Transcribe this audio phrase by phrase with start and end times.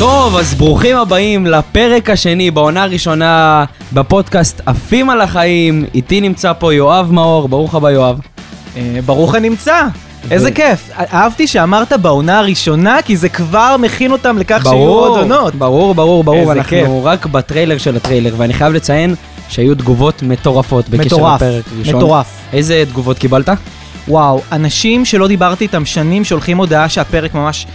[0.00, 5.84] טוב, אז ברוכים הבאים לפרק השני בעונה הראשונה בפודקאסט עפים על החיים.
[5.94, 8.20] איתי נמצא פה יואב מאור, ברוך הבא יואב.
[8.76, 9.86] אה, ברוך הנמצא.
[10.30, 10.90] איזה כיף.
[11.12, 15.54] אהבתי שאמרת בעונה הראשונה, כי זה כבר מכין אותם לכך שיהיו עוד עונות.
[15.54, 16.88] ברור, ברור, ברור, איזה אנחנו כיף.
[17.02, 19.14] רק בטריילר של הטריילר, ואני חייב לציין
[19.48, 21.96] שהיו תגובות מטורפות בקשר מטורף, לפרק ראשון.
[21.96, 22.26] מטורף.
[22.52, 23.48] איזה תגובות קיבלת?
[24.08, 27.66] וואו, אנשים שלא דיברתי איתם שנים, שולחים הודעה שהפרק ממש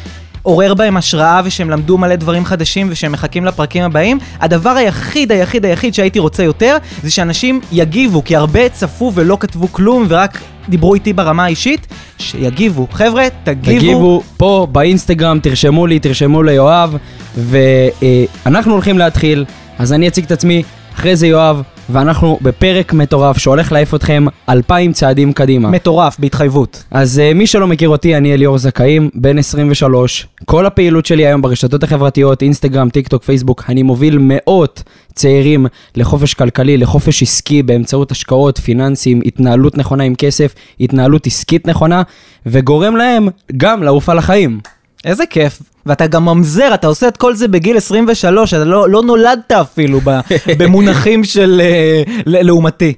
[0.46, 4.20] עורר בהם השראה ושהם למדו מלא דברים חדשים ושהם מחכים לפרקים הבאים.
[4.40, 9.72] הדבר היחיד, היחיד, היחיד שהייתי רוצה יותר, זה שאנשים יגיבו, כי הרבה צפו ולא כתבו
[9.72, 11.88] כלום ורק דיברו איתי ברמה האישית,
[12.18, 12.88] שיגיבו.
[12.92, 13.80] חבר'ה, תגיבו.
[13.80, 16.98] תגיבו פה באינסטגרם, תרשמו לי, תרשמו ליואב,
[17.38, 19.46] ואנחנו הולכים להתחיל,
[19.80, 20.64] אז אני אציג את עצמי,
[21.00, 25.70] אחרי זה יואב, ואנחנו בפרק מטורף שהולך להעיף אתכם אלפיים צעדים קדימה.
[25.70, 26.84] מטורף, בהתחייבות.
[26.92, 30.28] אז uh, מי שלא מכיר אותי, אני אליאור זכאים, בן 23.
[30.46, 35.66] כל הפעילות שלי היום ברשתות החברתיות, אינסטגרם, טיק טוק, פייסבוק, אני מוביל מאות צעירים
[35.96, 42.02] לחופש כלכלי, לחופש עסקי באמצעות השקעות, פיננסים, התנהלות נכונה עם כסף, התנהלות עסקית נכונה,
[42.46, 44.60] וגורם להם גם לעוף על החיים.
[45.06, 45.75] איזה כיף.
[45.86, 50.00] ואתה גם ממזר, אתה עושה את כל זה בגיל 23, אתה לא, לא נולדת אפילו
[50.04, 50.20] ב,
[50.60, 52.94] במונחים של אה, לעומתי.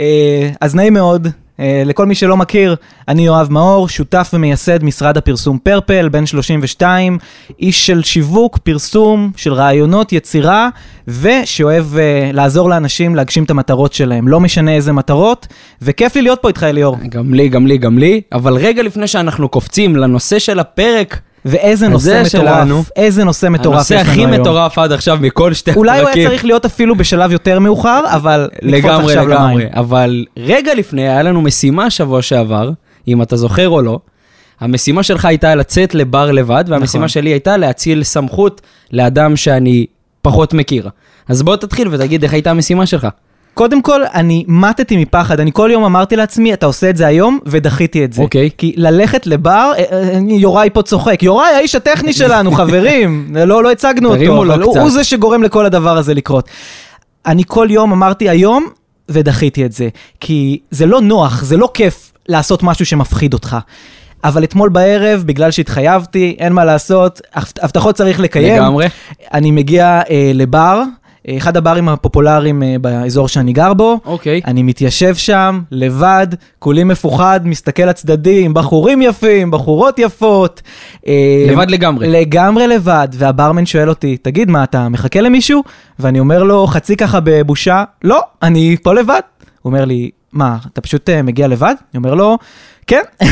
[0.00, 1.28] אה, אז נעים מאוד.
[1.60, 2.76] אה, לכל מי שלא מכיר,
[3.08, 7.18] אני יואב מאור, שותף ומייסד משרד הפרסום פרפל, בן 32,
[7.60, 10.68] איש של שיווק, פרסום, של רעיונות, יצירה,
[11.08, 14.28] ושאוהב אה, לעזור לאנשים להגשים את המטרות שלהם.
[14.28, 15.46] לא משנה איזה מטרות,
[15.82, 16.96] וכיף לי להיות פה איתך, אליאור.
[17.08, 21.88] גם לי, גם לי, גם לי, אבל רגע לפני שאנחנו קופצים לנושא של הפרק, ואיזה
[21.88, 22.82] נושא מטורף, שלנו.
[22.96, 24.40] איזה נושא מטורף יש הנושא לנו הכי היום.
[24.40, 25.88] מטורף עד עכשיו מכל שתי הפרקים.
[25.88, 29.54] אולי הוא היה צריך להיות אפילו בשלב יותר מאוחר, אבל נקפוץ עכשיו לגמרי.
[29.54, 29.68] למים.
[29.72, 32.70] אבל רגע לפני, היה לנו משימה שבוע שעבר,
[33.08, 33.98] אם אתה זוכר או לא.
[34.60, 37.08] המשימה שלך הייתה לצאת לבר לבד, והמשימה נכון.
[37.08, 38.60] שלי הייתה להציל סמכות
[38.92, 39.86] לאדם שאני
[40.22, 40.88] פחות מכיר.
[41.28, 43.06] אז בוא תתחיל ותגיד איך הייתה המשימה שלך.
[43.56, 47.38] קודם כל, אני מתתי מפחד, אני כל יום אמרתי לעצמי, אתה עושה את זה היום,
[47.46, 48.22] ודחיתי את זה.
[48.22, 48.50] אוקיי.
[48.58, 53.72] כי ללכת לבר, אה, אה, יוראי פה צוחק, יוראי האיש הטכני שלנו, חברים, לא, לא
[53.72, 54.78] הצגנו אותו, אבל הוא.
[54.78, 56.48] הוא זה שגורם לכל הדבר הזה לקרות.
[57.26, 58.66] אני כל יום אמרתי היום,
[59.08, 59.88] ודחיתי את זה.
[60.20, 63.56] כי זה לא נוח, זה לא כיף לעשות משהו שמפחיד אותך.
[64.24, 68.54] אבל אתמול בערב, בגלל שהתחייבתי, אין מה לעשות, הבט- הבטחות צריך לקיים.
[68.62, 68.86] לגמרי.
[69.34, 70.82] אני מגיע אה, לבר,
[71.30, 74.00] אחד הברים הפופולריים אה, באזור שאני גר בו.
[74.04, 74.40] אוקיי.
[74.46, 76.26] אני מתיישב שם, לבד,
[76.58, 80.62] כולי מפוחד, מסתכל לצדדים, בחורים יפים, בחורות יפות.
[81.06, 82.08] אה, לבד לגמרי.
[82.08, 85.62] לגמרי לבד, והברמן שואל אותי, תגיד, מה, אתה מחכה למישהו?
[85.98, 89.20] ואני אומר לו, חצי ככה בבושה, לא, אני פה לבד.
[89.62, 91.74] הוא אומר לי, מה, אתה פשוט אה, מגיע לבד?
[91.94, 92.38] אני אומר לו,
[92.86, 93.02] כן.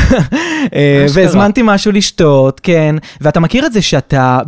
[0.75, 1.05] אה.
[1.13, 2.95] והזמנתי משהו לשתות, כן.
[3.21, 4.39] ואתה מכיר את זה שאתה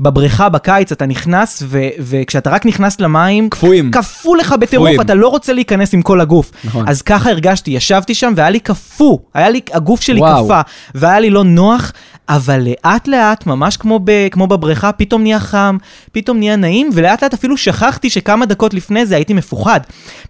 [0.00, 3.90] בבריכה בקיץ, אתה נכנס, ו, וכשאתה רק נכנס למים, קפואים.
[3.90, 5.00] קפוא לך בטירוף.
[5.00, 6.50] אתה לא רוצה להיכנס עם כל הגוף.
[6.64, 6.88] נכון.
[6.88, 10.20] אז ככה הרגשתי, ישבתי שם והיה לי קפוא, היה לי, הגוף שלי.
[10.20, 10.60] קפא,
[10.94, 11.92] והיה לי לא נוח,
[12.28, 15.76] אבל לאט לאט, ממש כמו, ב, כמו בבריכה, פתאום נהיה חם,
[16.12, 19.80] פתאום נהיה נעים, ולאט לאט אפילו שכחתי שכמה דקות לפני זה הייתי מפוחד.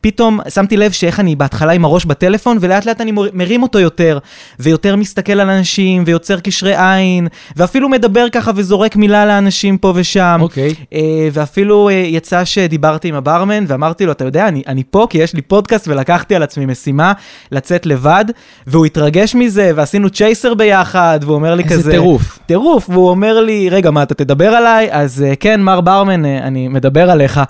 [0.01, 4.19] פתאום שמתי לב שאיך אני בהתחלה עם הראש בטלפון, ולאט לאט אני מרים אותו יותר,
[4.59, 10.39] ויותר מסתכל על אנשים, ויוצר קשרי עין, ואפילו מדבר ככה וזורק מילה לאנשים פה ושם.
[10.41, 10.75] אוקיי.
[10.95, 15.19] אה, ואפילו אה, יצא שדיברתי עם הברמן ואמרתי לו, אתה יודע, אני, אני פה כי
[15.19, 17.13] יש לי פודקאסט ולקחתי על עצמי משימה
[17.53, 18.25] לצאת לבד,
[18.67, 21.93] והוא התרגש מזה, ועשינו צ'ייסר ביחד, והוא אומר לי איזה כזה...
[21.93, 22.39] טירוף.
[22.47, 24.89] טירוף, והוא אומר לי, רגע, מה, אתה תדבר עליי?
[24.91, 27.41] אז אה, כן, מר ברמן, אה, אני מדבר עליך.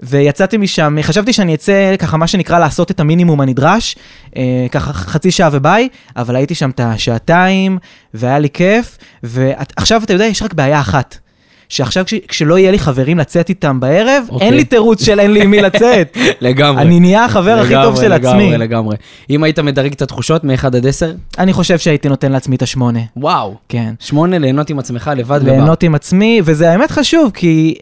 [0.00, 3.96] ויצאתי משם, חששתי שאני אצא ככה, מה שנקרא, לעשות את המינימום הנדרש,
[4.36, 7.78] אה, ככה חצי שעה וביי, אבל הייתי שם את השעתיים,
[8.14, 11.18] והיה לי כיף, ועכשיו אתה יודע, יש רק בעיה אחת.
[11.70, 14.46] שעכשיו כש, כשלא יהיה לי חברים לצאת איתם בערב, אוקיי.
[14.46, 16.16] אין לי תירוץ של אין לי עם מי לצאת.
[16.40, 16.82] לגמרי.
[16.82, 18.28] אני נהיה החבר הכי טוב לגמרי, של עצמי.
[18.30, 18.96] לגמרי, לגמרי.
[19.30, 23.00] אם היית מדרג את התחושות מ-1 עד 10, אני חושב שהייתי נותן לעצמי את השמונה.
[23.16, 23.54] וואו.
[23.68, 23.94] כן.
[24.00, 25.40] שמונה, ליהנות עם עצמך לבד.
[25.42, 27.74] ליהנות עם עצמי, וזה האמת חשוב, כי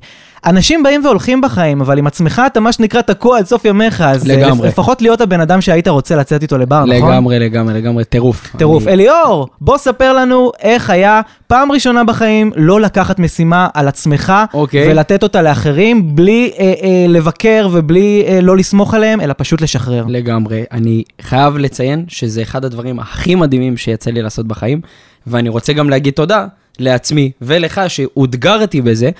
[0.46, 4.30] אנשים באים והולכים בחיים, אבל עם עצמך אתה מה שנקרא תקוע עד סוף ימיך, אז
[4.30, 4.68] אה, לגמרי.
[4.68, 7.10] לפחות להיות הבן אדם שהיית רוצה לצאת איתו לבר, נכון?
[7.12, 8.50] לגמרי, לגמרי, לגמרי, טירוף.
[8.56, 8.82] טירוף.
[8.82, 14.32] אני- אליאור, בוא ספר לנו איך היה פעם ראשונה בחיים לא לקחת משימה על עצמך,
[14.54, 14.90] אוקיי.
[14.92, 20.04] ולתת אותה לאחרים, בלי אה, אה, לבקר ובלי אה, לא לסמוך עליהם, אלא פשוט לשחרר.
[20.08, 20.64] לגמרי.
[20.72, 24.80] אני חייב לציין שזה אחד הדברים הכי מדהימים שיצא לי לעשות בחיים,
[25.26, 26.46] ואני רוצה גם להגיד תודה
[26.78, 29.10] לעצמי ולך שאותגרתי בזה.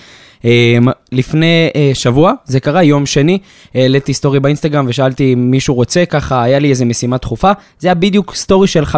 [0.45, 3.39] אמ, לפני אה, שבוע, זה קרה יום שני,
[3.75, 7.95] העליתי story באינסטגרם ושאלתי אם מישהו רוצה, ככה היה לי איזה משימה דחופה, זה היה
[7.95, 8.97] בדיוק story של 5-6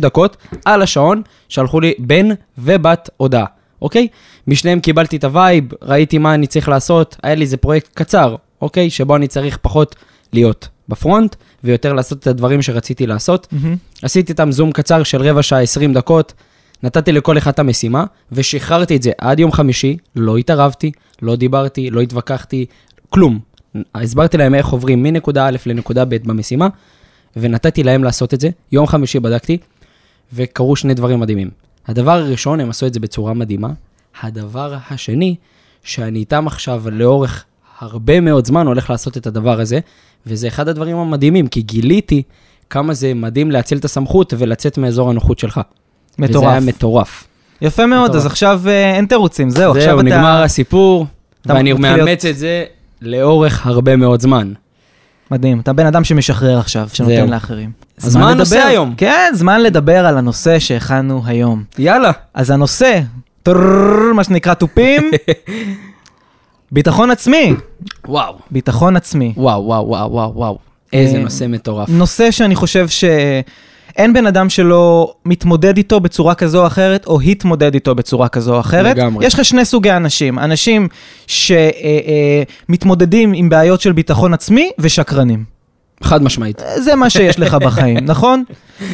[0.00, 2.28] דקות על השעון, שלחו לי בן
[2.58, 3.44] ובת הודעה.
[3.82, 4.08] אוקיי?
[4.46, 8.36] משניהם קיבלתי את ה vibe, ראיתי מה אני צריך לעשות, היה לי איזה פרויקט קצר,
[8.62, 8.90] אוקיי?
[8.90, 9.96] שבו אני צריך פחות
[10.32, 13.46] להיות ב front, ויותר לעשות את הדברים שרציתי לעשות.
[13.52, 13.76] מהמם.
[14.02, 16.32] עשיתי איתם זום קצר של רבע שעה, 20 דקות,
[16.82, 20.92] נתתי לכל אחד את המשימה, ושחררתי את זה עד יום חמישי, לא התערבתי,
[21.22, 22.66] לא דיברתי, לא התווכחתי,
[23.10, 23.38] כלום.
[23.94, 26.68] הסברתי להם איך עוברים מנקודה א' לנקודה ב' במשימה,
[27.36, 28.50] ונתתי להם לעשות את זה.
[28.72, 29.58] יום חמישי בדקתי,
[30.32, 31.50] וקרו שני דברים מדהימים.
[31.86, 33.68] הדבר הראשון, הם עשו את זה בצורה מדהימה.
[34.22, 35.36] הדבר השני,
[35.82, 37.44] שאני איתם עכשיו לאורך
[37.78, 39.80] הרבה מאוד זמן הולך לעשות את הדבר הזה,
[40.26, 42.22] וזה אחד הדברים המדהימים, כי גיליתי
[42.70, 45.60] כמה זה מדהים להציל את הסמכות ולצאת מאזור הנוחות שלך.
[46.22, 46.50] וזה מטורף.
[46.50, 47.24] היה מטורף.
[47.62, 48.16] יפה מאוד, מטורף.
[48.16, 50.06] אז עכשיו אה, אין תירוצים, זהו, עכשיו זהו, אתה...
[50.06, 51.06] נגמר הסיפור,
[51.46, 52.64] ואני מאמץ להיות- את זה
[53.02, 54.52] לאורך הרבה מאוד זמן.
[55.30, 57.26] מדהים, אתה בן אדם שמשחרר עכשיו, שנותן זהו.
[57.26, 57.70] לאחרים.
[58.02, 58.66] אז מה הנושא לדבר.
[58.66, 58.94] היום?
[58.96, 61.64] כן, זמן לדבר על הנושא שהכנו היום.
[61.78, 62.10] יאללה.
[62.34, 63.00] אז הנושא,
[63.42, 65.10] טרררר, מה שנקרא תופים,
[66.72, 67.54] ביטחון עצמי.
[68.08, 68.34] וואו.
[68.50, 69.32] ביטחון עצמי.
[69.36, 70.58] וואו, וואו, וואו, וואו, וואו.
[70.92, 71.88] איזה אה, נושא מטורף.
[71.88, 72.86] נושא שאני חושב
[73.92, 78.54] שאין בן אדם שלא מתמודד איתו בצורה כזו או אחרת, או התמודד איתו בצורה כזו
[78.54, 78.96] או אחרת.
[78.96, 79.26] לגמרי.
[79.26, 80.88] יש לך שני סוגי אנשים, אנשים
[82.66, 85.44] שמתמודדים עם בעיות של ביטחון עצמי ושקרנים.
[86.02, 86.62] חד משמעית.
[86.76, 88.44] זה מה שיש לך בחיים, נכון?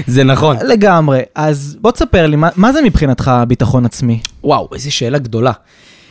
[0.07, 0.57] זה נכון.
[0.67, 1.21] לגמרי.
[1.35, 4.21] אז בוא תספר לי, מה, מה זה מבחינתך ביטחון עצמי?
[4.45, 5.53] וואו, איזו שאלה גדולה.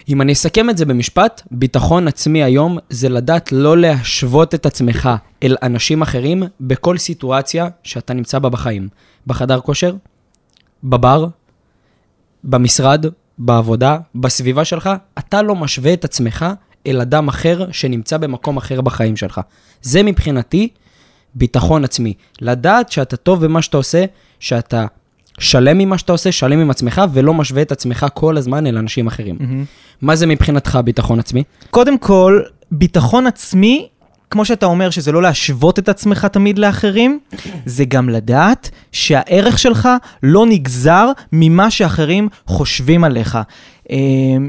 [0.09, 5.09] אם אני אסכם את זה במשפט, ביטחון עצמי היום זה לדעת לא להשוות את עצמך
[5.43, 8.87] אל אנשים אחרים בכל סיטואציה שאתה נמצא בה בחיים.
[9.27, 9.95] בחדר כושר,
[10.83, 11.27] בבר,
[12.43, 13.05] במשרד,
[13.37, 16.45] בעבודה, בסביבה שלך, אתה לא משווה את עצמך
[16.87, 19.41] אל אדם אחר שנמצא במקום אחר בחיים שלך.
[19.81, 20.69] זה מבחינתי
[21.35, 22.13] ביטחון עצמי.
[22.41, 24.05] לדעת שאתה טוב במה שאתה עושה,
[24.39, 24.85] שאתה
[25.39, 28.77] שלם עם מה שאתה עושה, שלם עם עצמך, ולא משווה את עצמך כל הזמן אל
[28.77, 29.65] אנשים אחרים.
[30.01, 31.43] מה זה מבחינתך ביטחון עצמי?
[31.71, 32.41] קודם כל,
[32.71, 33.87] ביטחון עצמי,
[34.29, 37.19] כמו שאתה אומר, שזה לא להשוות את עצמך תמיד לאחרים,
[37.65, 39.89] זה גם לדעת שהערך שלך
[40.23, 43.37] לא נגזר ממה שאחרים חושבים עליך.
[43.91, 43.97] אה,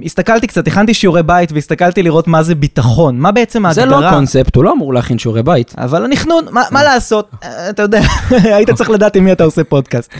[0.04, 4.00] הסתכלתי קצת, הכנתי שיעורי בית והסתכלתי לראות מה זה ביטחון, מה בעצם זה ההגדרה.
[4.00, 5.74] לא קונספט, הוא לא אמור להכין שיעורי בית.
[5.78, 7.30] אבל הנכנון, מה, מה לעשות?
[7.42, 8.00] אה, אתה יודע,
[8.56, 10.14] היית צריך לדעת עם מי אתה עושה פודקאסט.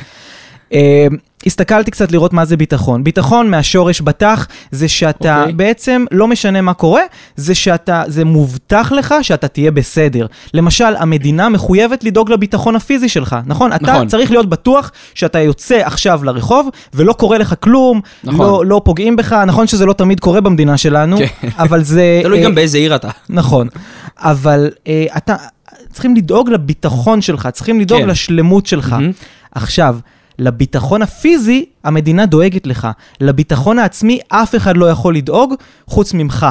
[0.73, 1.07] אה,
[1.47, 3.05] הסתכלתי קצת לראות מה זה ביטחון.
[3.05, 5.53] ביטחון מהשורש בטח, זה שאתה אוקיי.
[5.53, 7.03] בעצם, לא משנה מה קורה,
[7.37, 10.27] זה שאתה, זה מובטח לך שאתה תהיה בסדר.
[10.55, 13.73] למשל, המדינה מחויבת לדאוג לביטחון הפיזי שלך, נכון?
[13.73, 14.09] אתה נכון.
[14.09, 18.47] צריך להיות בטוח שאתה יוצא עכשיו לרחוב, ולא קורה לך כלום, נכון.
[18.47, 21.49] לא, לא פוגעים בך, נכון שזה לא תמיד קורה במדינה שלנו, כן.
[21.59, 22.21] אבל זה...
[22.23, 23.09] תלוי אה, גם באיזה עיר אתה.
[23.29, 23.69] נכון,
[24.19, 25.37] אבל אה, אתה,
[25.93, 28.09] צריכים לדאוג לביטחון שלך, צריכים לדאוג כן.
[28.09, 28.93] לשלמות שלך.
[28.93, 29.11] מהמם.
[29.55, 29.97] עכשיו,
[30.39, 32.89] לביטחון הפיזי, המדינה דואגת לך.
[33.21, 35.55] לביטחון העצמי, אף אחד לא יכול לדאוג
[35.87, 36.47] חוץ ממך.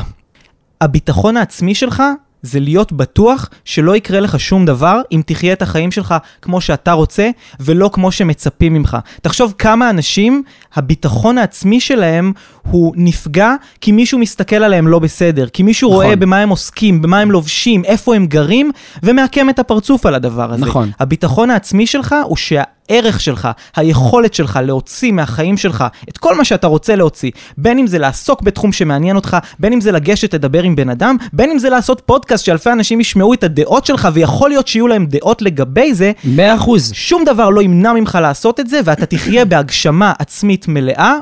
[0.81, 2.03] הביטחון העצמי שלך
[2.41, 6.91] זה להיות בטוח שלא יקרה לך שום דבר אם תחיה את החיים שלך כמו שאתה
[6.91, 7.29] רוצה
[7.59, 8.97] ולא כמו שמצפים ממך.
[9.21, 10.43] תחשוב כמה אנשים,
[10.73, 12.31] הביטחון העצמי שלהם
[12.71, 16.05] הוא נפגע כי מישהו מסתכל עליהם לא בסדר, כי מישהו נכון.
[16.05, 18.71] רואה במה הם עוסקים, במה הם לובשים, איפה הם גרים,
[19.03, 20.65] ומעקם את הפרצוף על הדבר הזה.
[20.65, 20.91] נכון.
[20.99, 26.67] הביטחון העצמי שלך הוא שהערך שלך, היכולת שלך להוציא מהחיים שלך את כל מה שאתה
[26.67, 30.75] רוצה להוציא, בין אם זה לעסוק בתחום שמעניין אותך, בין אם זה לגשת לדבר עם
[30.75, 34.67] בן אדם, בין אם זה לעשות פודקאסט שאלפי אנשים ישמעו את הדעות שלך ויכול להיות
[34.67, 36.91] שיהיו להם דעות לגבי זה, מאה אחוז.
[36.93, 41.17] שום דבר לא ימנע ממך לעשות את זה ואתה תחיה בהגשמה עצמית מלאה.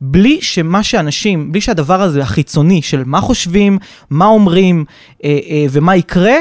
[0.00, 3.78] בלי שמה שאנשים, בלי שהדבר הזה החיצוני של מה חושבים,
[4.10, 4.84] מה אומרים
[5.24, 6.34] אה, אה, ומה יקרה,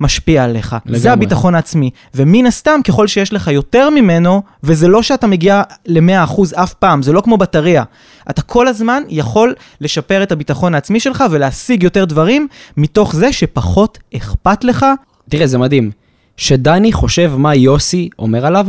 [0.00, 0.76] משפיע עליך.
[0.84, 1.00] לגמרי.
[1.00, 1.90] זה הביטחון העצמי.
[2.14, 7.12] ומן הסתם, ככל שיש לך יותר ממנו, וזה לא שאתה מגיע ל-100% אף פעם, זה
[7.12, 7.84] לא כמו בטריה.
[8.30, 13.98] אתה כל הזמן יכול לשפר את הביטחון העצמי שלך ולהשיג יותר דברים, מתוך זה שפחות
[14.16, 14.86] אכפת לך.
[15.30, 15.90] תראה, זה מדהים.
[16.36, 18.66] שדני חושב מה יוסי אומר עליו,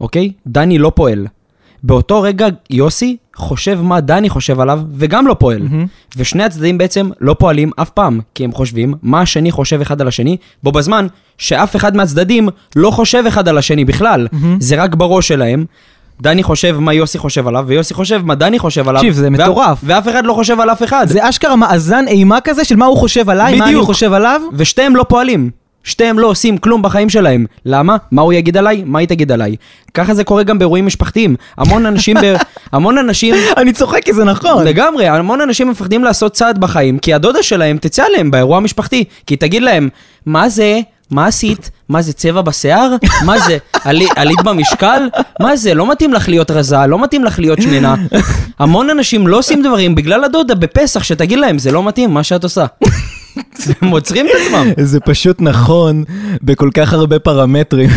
[0.00, 0.32] אוקיי?
[0.46, 1.26] דני לא פועל.
[1.82, 5.62] באותו רגע יוסי חושב מה דני חושב עליו, וגם לא פועל.
[5.62, 5.86] מהמם.
[6.16, 10.08] ושני הצדדים בעצם לא פועלים אף פעם, כי הם חושבים מה השני חושב אחד על
[10.08, 11.06] השני, בו בזמן
[11.38, 14.26] שאף אחד מהצדדים לא חושב אחד על השני בכלל.
[14.58, 15.64] זה רק בראש שלהם.
[16.20, 19.00] דני חושב מה יוסי חושב עליו, ויוסי חושב מה דני חושב עליו.
[19.00, 19.78] תקשיב, זה מטורף.
[19.84, 21.06] ואף אחד לא חושב על אף אחד.
[21.08, 23.86] זה אשכרה מאזן אימה כזה של מה הוא חושב עליי, מה אני בדיוק.
[23.86, 24.40] חושב עליו.
[24.52, 25.50] ושתיהם לא פועלים.
[25.84, 27.46] שתיהם לא עושים כלום בחיים שלהם.
[27.66, 27.96] למה?
[28.10, 28.82] מה הוא יגיד עליי?
[28.86, 29.56] מה היא תגיד עליי?
[29.94, 31.36] ככה זה קורה גם באירועים משפחתיים.
[31.56, 32.36] המון אנשים, ב...
[32.72, 34.64] המון אנשים, אני צוחק כי זה נכון.
[34.64, 39.04] לגמרי, המון אנשים מפחדים לעשות צעד בחיים, כי הדודה שלהם תצא עליהם באירוע המשפחתי.
[39.26, 39.88] כי תגיד להם,
[40.26, 40.80] מה זה?
[41.10, 41.70] מה עשית?
[41.88, 42.96] מה זה, צבע בשיער?
[43.24, 45.08] מה זה, עלי- עלית במשקל?
[45.40, 47.94] מה זה, לא מתאים לך להיות רזה, לא מתאים לך להיות שמנה.
[48.58, 52.44] המון אנשים לא עושים דברים בגלל הדודה בפסח, שתגיד להם, זה לא מתאים, מה שאת
[52.44, 52.66] עושה.
[53.82, 54.70] הם עוצרים את עצמם.
[54.84, 56.04] זה פשוט נכון
[56.42, 57.90] בכל כך הרבה פרמטרים.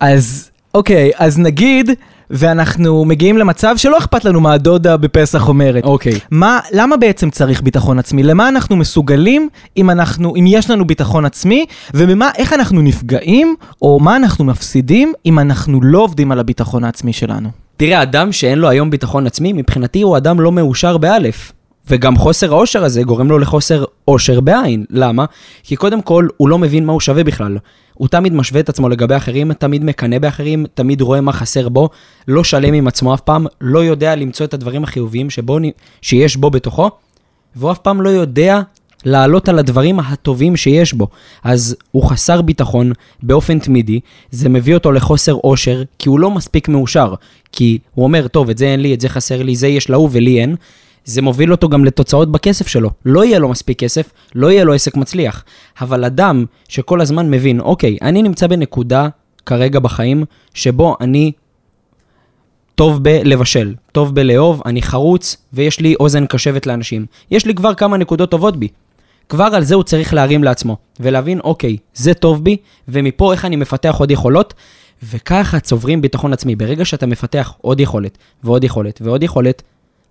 [0.00, 1.90] אז אוקיי, אז נגיד,
[2.30, 5.84] ואנחנו מגיעים למצב שלא אכפת לנו מה הדודה בפסח אומרת.
[5.84, 6.12] אוקיי.
[6.30, 8.22] מה, למה בעצם צריך ביטחון עצמי?
[8.22, 14.00] למה אנחנו מסוגלים אם אנחנו, אם יש לנו ביטחון עצמי, ובמה, איך אנחנו נפגעים, או
[14.00, 17.48] מה אנחנו מפסידים אם אנחנו לא עובדים על הביטחון העצמי שלנו?
[17.76, 21.52] תראה, אדם שאין לו היום ביטחון עצמי, מבחינתי הוא אדם לא מאושר באלף.
[21.90, 24.84] וגם חוסר האושר הזה גורם לו לחוסר אושר בעין.
[24.90, 25.24] למה?
[25.62, 27.58] כי קודם כל, הוא לא מבין מה הוא שווה בכלל.
[27.98, 31.88] הוא תמיד משווה את עצמו לגבי אחרים, תמיד מקנא באחרים, תמיד רואה מה חסר בו,
[32.28, 35.58] לא שלם עם עצמו אף פעם, לא יודע למצוא את הדברים החיוביים שבו,
[36.02, 36.90] שיש בו בתוכו,
[37.56, 38.60] והוא אף פעם לא יודע
[39.04, 41.08] לעלות על הדברים הטובים שיש בו.
[41.44, 44.00] אז הוא חסר ביטחון באופן תמידי,
[44.30, 47.14] זה מביא אותו לחוסר אושר, כי הוא לא מספיק מאושר.
[47.52, 50.08] כי הוא אומר, טוב, את זה אין לי, את זה חסר לי, זה יש להוא
[50.12, 50.56] ולי אין.
[51.08, 52.90] זה מוביל אותו גם לתוצאות בכסף שלו.
[53.04, 55.44] לא יהיה לו מספיק כסף, לא יהיה לו עסק מצליח.
[55.80, 59.08] אבל אדם שכל הזמן מבין, אוקיי, אני נמצא בנקודה
[59.46, 60.24] כרגע בחיים,
[60.54, 61.32] שבו אני
[62.74, 67.06] טוב בלבשל, טוב בלאהוב, אני חרוץ, ויש לי אוזן קשבת לאנשים.
[67.30, 68.68] יש לי כבר כמה נקודות טובות בי.
[69.28, 72.56] כבר על זה הוא צריך להרים לעצמו, ולהבין, אוקיי, זה טוב בי,
[72.88, 74.54] ומפה איך אני מפתח עוד יכולות,
[75.02, 76.56] וככה צוברים ביטחון עצמי.
[76.56, 79.62] ברגע שאתה מפתח עוד יכולת, ועוד יכולת, ועוד יכולת,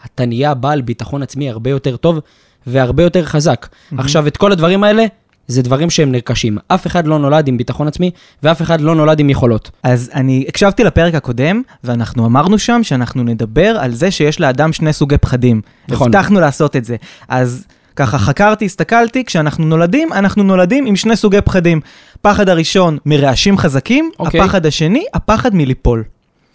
[0.06, 2.20] אתה נהיה בעל ביטחון עצמי הרבה יותר טוב,
[2.68, 3.68] והרבה יותר חזק.
[3.98, 5.06] עכשיו, את כל הדברים האלה,
[5.48, 6.58] זה דברים שהם נרכשים.
[6.68, 8.12] אף אחד לא נולד עם ביטחון עצמי,
[8.44, 9.72] ואף אחד לא נולד עם יכולות.
[9.84, 14.94] אז אני הקשבתי לפרק הקודם, ואנחנו אמרנו שם שאנחנו נדבר על זה שיש לאדם שני
[14.94, 15.62] סוגי פחדים.
[15.88, 16.16] נכון.
[16.16, 16.96] הבטחנו לעשות את זה.
[17.28, 21.82] אז ככה חקרתי, הסתכלתי, כשאנחנו נולדים, אנחנו נולדים עם שני סוגי פחדים.
[22.22, 24.42] פחד הראשון מרעשים חזקים, אוקיי.
[24.42, 26.04] הפחד השני, הפחד מליפול.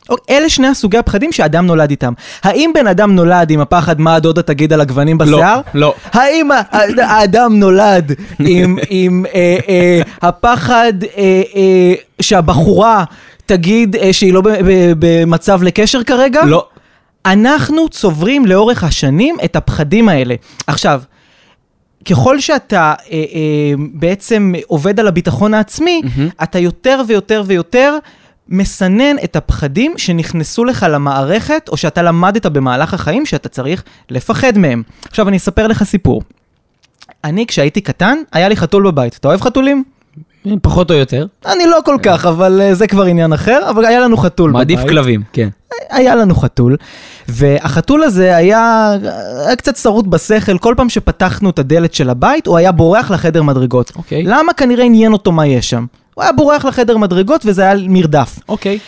[0.09, 2.13] אוקיי, אלה שני הסוגי הפחדים שאדם נולד איתם.
[2.43, 5.61] האם בן אדם נולד עם הפחד מה הדודה תגיד על הגוונים בשיער?
[5.75, 5.95] לא.
[6.13, 11.09] האם ה- ה- האדם נולד עם, עם אה, אה, הפחד אה,
[11.57, 13.05] אה, שהבחורה
[13.47, 14.43] תגיד אה, שהיא לא
[14.99, 16.45] במצב לקשר כרגע?
[16.45, 16.67] לא.
[17.27, 20.35] אנחנו צוברים לאורך השנים את הפחדים האלה.
[20.67, 21.03] עכשיו,
[22.11, 22.79] ככל שאתה
[23.11, 23.25] אה, אה,
[23.95, 26.29] בעצם עובד על הביטחון העצמי, מהמם.
[26.43, 27.99] אתה יותר ויותר ויותר
[28.49, 34.83] מסנן את הפחדים שנכנסו לך למערכת, או שאתה למדת במהלך החיים שאתה צריך לפחד מהם.
[35.09, 36.23] עכשיו אני אספר לך סיפור.
[37.25, 39.17] אני, כשהייתי קטן, היה לי חתול בבית.
[39.21, 39.85] אתה אוהב חתולים?
[40.63, 41.27] פחות או יותר.
[41.47, 44.59] אני לא כל כך, אבל אה, זה כבר עניין אחר, אבל היה לנו חתול בבית.
[44.59, 45.49] מעדיף כלבים, כן.
[45.91, 46.77] היה לנו חתול,
[47.29, 48.93] והחתול הזה היה,
[49.47, 53.43] היה קצת שרוט בשכל, כל פעם שפתחנו את הדלת של הבית, הוא היה בורח לחדר
[53.43, 53.93] מדרגות.
[53.97, 54.23] אוקיי.
[54.23, 54.53] למה?
[54.53, 55.87] כנראה עניין אותו מה יש שם.
[56.15, 58.39] הוא היה בורח לחדר מדרגות וזה היה מרדף.
[58.49, 58.79] אוקיי.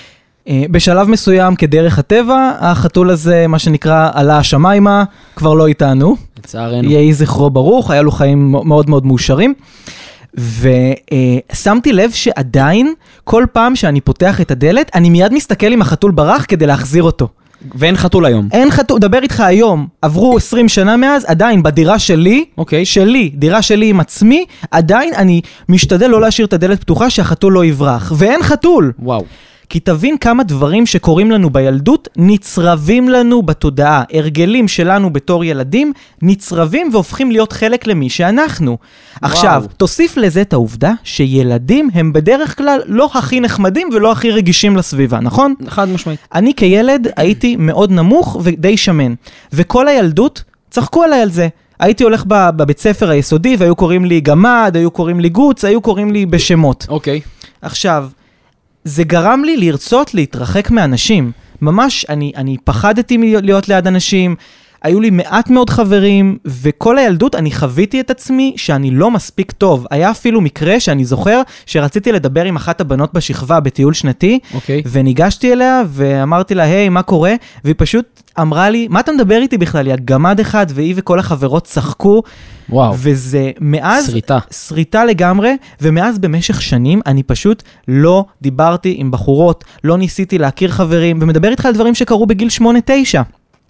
[0.49, 5.05] אה, בשלב מסוים, כדרך הטבע, החתול הזה, מה שנקרא, עלה השמיימה,
[5.37, 6.17] כבר לא איתנו.
[6.39, 6.91] לצערנו.
[6.91, 9.55] יהי זכרו ברוך, היה לו חיים מאוד מאוד מאושרים.
[10.35, 16.45] ושמתי לב שעדיין, כל פעם שאני פותח את הדלת, אני מיד מסתכל אם החתול ברח
[16.49, 17.29] כדי להחזיר אותו.
[17.75, 18.49] ואין חתול היום.
[18.53, 22.85] אין חתול, דבר איתך היום, עברו 20 שנה מאז, עדיין בדירה שלי, אוקיי.
[22.85, 27.65] שלי, דירה שלי עם עצמי, עדיין אני משתדל לא להשאיר את הדלת פתוחה שהחתול לא
[27.65, 28.13] יברח.
[28.17, 28.93] ואין חתול.
[28.99, 29.25] וואו.
[29.69, 34.03] כי תבין כמה דברים שקורים לנו בילדות נצרבים לנו בתודעה.
[34.13, 35.93] הרגלים שלנו בתור ילדים
[36.23, 38.79] נצרבים והופכים להיות חלק למי שאנחנו.
[39.23, 44.77] עכשיו, תוסיף לזה את העובדה שילדים הם בדרך כלל לא הכי נחמדים ולא הכי רגישים
[44.77, 45.55] לסביבה, נכון?
[45.69, 46.21] חד משמעית.
[46.35, 49.15] אני כילד הייתי מאוד נמוך ודי שמן,
[49.53, 51.49] וכל הילדות צחקו עליי על זה.
[51.81, 56.13] הייתי הולך בבית ספר היסודי והיו קוראים לי גמד, היו קוראים לי גוץ, היו קוראים
[56.13, 56.87] לי בשמות.
[56.89, 57.21] אוקיי.
[57.63, 58.09] עכשיו,
[58.85, 61.33] זה גרם לי לרצות להתרחק מאנשים.
[61.61, 64.37] ממש, אני, אני פחדתי מלהיות ליד אנשים,
[64.83, 69.87] היו לי מעט מאוד חברים, וכל הילדות אני חוויתי את עצמי שאני לא מספיק טוב.
[69.91, 74.83] היה אפילו מקרה שאני זוכר שרציתי לדבר עם אחת הבנות בשכבה בטיול שנתי, אוקיי.
[74.87, 77.35] וניגשתי אליה ואמרתי לה, היי, מה קורה?
[77.65, 79.87] והיא פשוט אמרה לי, מה אתה מדבר איתי בכלל?
[79.87, 82.23] היא גמד אחד, והיא וכל החברות צחקו,
[82.69, 82.95] וואו.
[82.99, 84.07] וזה מאז...
[84.07, 84.39] שריטה.
[84.51, 91.19] שריטה לגמרי, ומאז במשך שנים אני פשוט לא דיברתי עם בחורות, לא ניסיתי להכיר חברים,
[91.23, 92.63] ומדבר איתך על דברים שקרו בגיל 8-9.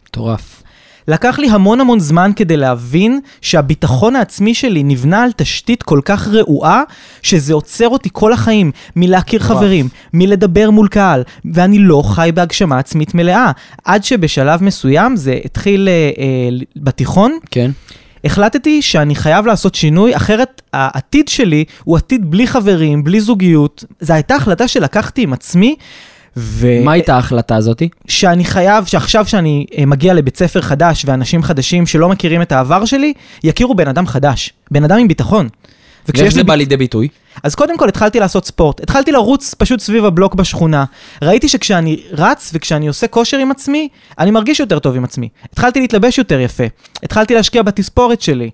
[0.08, 0.62] מטורף.
[1.08, 6.28] לקח לי המון המון זמן כדי להבין שהביטחון העצמי שלי נבנה על תשתית כל כך
[6.28, 6.82] רעועה,
[7.22, 9.58] שזה עוצר אותי כל החיים מלהכיר מטורף.
[9.58, 11.22] חברים, מלדבר מול קהל,
[11.52, 13.50] ואני לא חי בהגשמה עצמית מלאה.
[13.84, 17.70] עד שבשלב מסוים זה התחיל אה, אה, בתיכון, כן.
[18.24, 23.84] החלטתי שאני חייב לעשות שינוי, אחרת העתיד שלי הוא עתיד בלי חברים, בלי זוגיות.
[24.00, 25.76] זו הייתה החלטה שלקחתי עם עצמי.
[26.36, 26.68] ו...
[26.84, 27.88] מה הייתה ההחלטה הזאתי?
[28.08, 32.84] שאני חייב, שעכשיו שאני אה, מגיע לבית ספר חדש ואנשים חדשים שלא מכירים את העבר
[32.84, 33.12] שלי,
[33.44, 35.48] יכירו בן אדם חדש, בן אדם עם ביטחון.
[36.08, 37.08] ואיך זה בא לידי ביטוי?
[37.42, 40.84] אז קודם כל התחלתי לעשות ספורט, התחלתי לרוץ פשוט סביב הבלוק בשכונה.
[41.22, 45.28] ראיתי שכשאני רץ וכשאני עושה כושר עם עצמי, אני מרגיש יותר טוב עם עצמי.
[45.52, 46.64] התחלתי להתלבש יותר יפה,
[47.02, 48.50] התחלתי להשקיע בתספורת שלי.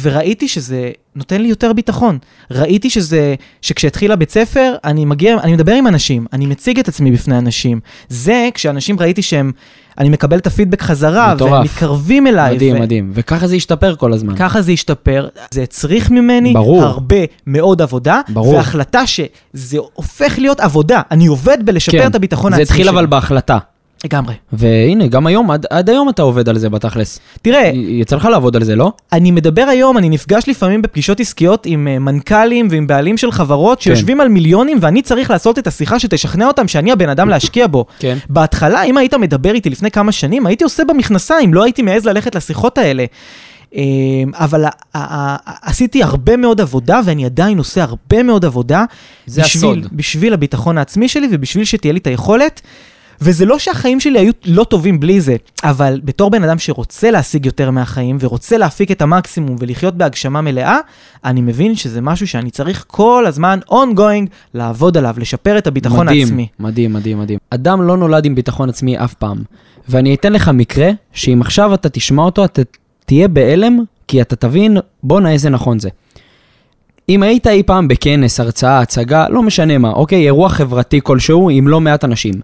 [0.00, 2.18] וראיתי שזה נותן לי יותר ביטחון.
[2.50, 7.10] ראיתי שזה, שכשהתחיל הבית ספר, אני מגיע, אני מדבר עם אנשים, אני מציג את עצמי
[7.12, 7.80] בפני אנשים.
[8.08, 9.52] זה כשאנשים ראיתי שהם,
[9.98, 11.52] אני מקבל את הפידבק חזרה, מטורף.
[11.52, 12.54] והם מתקרבים אליי.
[12.54, 12.80] מדהים, ו...
[12.80, 13.10] מדהים.
[13.14, 14.36] וככה זה השתפר כל הזמן.
[14.36, 15.28] ככה זה השתפר.
[15.50, 16.82] זה הצריך ממני ברור.
[16.82, 18.54] הרבה מאוד עבודה, ברור.
[18.54, 21.02] והחלטה שזה הופך להיות עבודה.
[21.10, 22.94] אני עובד בלשפר כן, את הביטחון זה העצמי התחיל שלי.
[22.94, 23.58] אבל בהחלטה.
[24.04, 24.34] לגמרי.
[24.52, 27.20] והנה, גם היום, עד, עד היום אתה עובד על זה בתכלס.
[27.42, 28.92] תראה, יצא לך לעבוד על זה, לא?
[29.12, 33.78] אני מדבר היום, אני נפגש לפעמים בפגישות עסקיות עם אה, מנכ"לים ועם בעלים של חברות
[33.78, 33.84] כן.
[33.84, 37.84] שיושבים על מיליונים ואני צריך לעשות את השיחה שתשכנע אותם שאני הבן אדם להשקיע בו.
[37.98, 38.18] כן.
[38.28, 42.34] בהתחלה, אם היית מדבר איתי לפני כמה שנים, הייתי עושה במכנסיים, לא הייתי מעז ללכת
[42.34, 43.04] לשיחות האלה.
[43.74, 43.82] אה,
[44.34, 44.64] אבל
[45.62, 48.84] עשיתי הרבה מאוד עבודה ואני עדיין עושה הרבה מאוד עבודה.
[49.26, 49.88] זה בשביל, הסוד.
[49.92, 52.60] בשביל הביטחון העצמי שלי ובשביל שתהיה לי את היכולת.
[53.24, 57.46] וזה לא שהחיים שלי היו לא טובים בלי זה, אבל בתור בן אדם שרוצה להשיג
[57.46, 60.78] יותר מהחיים ורוצה להפיק את המקסימום ולחיות בהגשמה מלאה,
[61.24, 66.26] אני מבין שזה משהו שאני צריך כל הזמן ongoing לעבוד עליו, לשפר את הביטחון מדהים,
[66.26, 66.48] העצמי.
[66.58, 67.38] מדהים, מדהים, מדהים.
[67.50, 69.42] אדם לא נולד עם ביטחון עצמי אף פעם.
[69.88, 72.62] ואני אתן לך מקרה, שאם עכשיו אתה תשמע אותו, אתה
[73.04, 75.88] תהיה בהלם, כי אתה תבין, בואנה איזה נכון זה.
[77.08, 81.68] אם היית אי פעם בכנס, הרצאה, הצגה, לא משנה מה, אוקיי, אירוע חברתי כלשהו עם
[81.68, 82.34] לא מעט אנשים.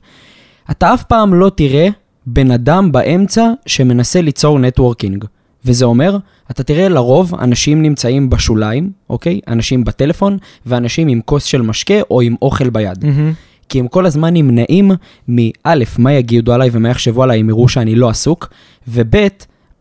[0.71, 1.89] אתה אף פעם לא תראה
[2.27, 5.25] בן אדם באמצע שמנסה ליצור נטוורקינג.
[5.65, 6.19] וזה אומר,
[6.51, 9.41] אתה תראה לרוב אנשים נמצאים בשוליים, אוקיי?
[9.49, 13.05] אנשים בטלפון, ואנשים עם כוס של משקה או עם אוכל ביד.
[13.05, 13.33] מהמם.
[13.69, 14.91] כי הם כל הזמן נמנעים
[15.29, 18.49] מא', מה יגידו עליי ומה יחשבו עליי אם יראו שאני לא עסוק,
[18.89, 19.17] וב',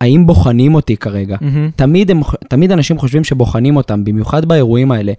[0.01, 1.37] האם בוחנים אותי כרגע.
[1.41, 1.69] מהמם.
[1.75, 5.13] תמיד, הם, תמיד אנשים חושבים שבוחנים אותם, במיוחד באירועים האלה.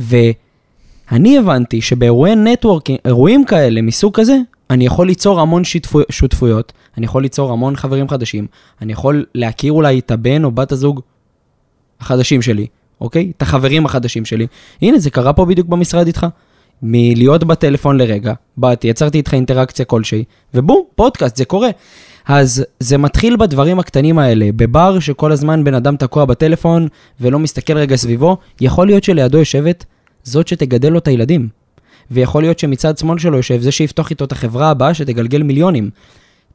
[0.00, 4.36] ואני הבנתי שבאירועי נטוורקינג, אירועים כאלה מסוג כזה,
[4.70, 8.46] אני יכול ליצור המון שותפו, שותפויות, אני יכול ליצור המון חברים חדשים,
[8.82, 11.00] אני יכול להכיר אולי את הבן או בת הזוג
[12.00, 12.66] החדשים שלי,
[13.00, 13.32] אוקיי?
[13.36, 14.46] את החברים החדשים שלי.
[14.82, 16.26] הנה, זה קרה פה בדיוק במשרד איתך.
[16.82, 21.68] מלהיות בטלפון לרגע, באתי, יצרתי איתך אינטראקציה כלשהי, ובום, פודקאסט, זה קורה.
[22.26, 26.88] אז זה מתחיל בדברים הקטנים האלה, בבר שכל הזמן בן אדם תקוע בטלפון
[27.20, 29.84] ולא מסתכל רגע סביבו, יכול להיות שלידו יושבת
[30.22, 31.59] זאת שתגדל לו את הילדים.
[32.10, 35.90] ויכול להיות שמצד שמאל שלו יושב זה שיפתוח איתו את החברה הבאה שתגלגל מיליונים.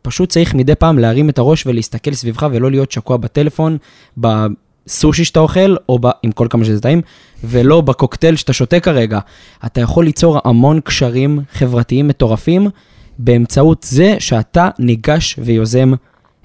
[0.01, 3.77] פשוט צריך מדי פעם להרים את הראש ולהסתכל סביבך ולא להיות שקוע בטלפון,
[4.17, 6.07] בסושי שאתה אוכל, או ב...
[6.23, 7.01] עם כל כמה שזה טעים,
[7.43, 9.19] ולא בקוקטייל שאתה שותה כרגע.
[9.65, 12.69] אתה יכול ליצור המון קשרים חברתיים מטורפים
[13.17, 15.93] באמצעות זה שאתה ניגש ויוזם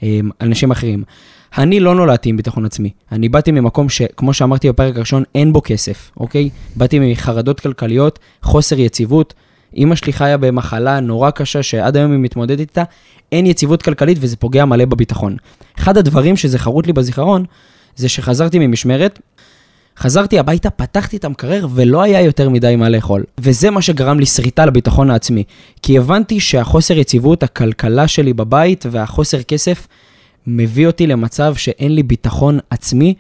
[0.03, 1.05] אה, אנשים אחרים.
[1.58, 2.90] אני לא נולדתי עם ביטחון עצמי.
[3.12, 6.50] אני באתי ממקום שכמו שאמרתי בפרק הראשון, אין בו כסף, אוקיי?
[6.76, 9.34] באתי מחרדות כלכליות, חוסר יציבות.
[9.76, 12.82] אימא שלי חיה במחלה נורא קשה שעד היום היא מתמודדת איתה,
[13.32, 15.36] אין יציבות כלכלית וזה פוגע מלא בביטחון.
[15.78, 17.44] אחד הדברים שזה חרוט לי בזיכרון,
[17.96, 19.18] זה שחזרתי ממשמרת,
[19.98, 23.24] חזרתי הביתה, פתחתי את המקרר ולא היה יותר מדי מה לאכול.
[23.38, 25.44] וזה מה שגרם לי שריטה לביטחון העצמי.
[25.82, 29.86] כי הבנתי שהחוסר יציבות, הכלכלה שלי בבית והחוסר כסף
[30.46, 33.14] מביא אותי למצב שאין לי ביטחון עצמי,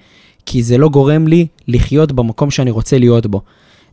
[0.46, 3.40] כי זה לא גורם לי לחיות במקום שאני רוצה להיות בו.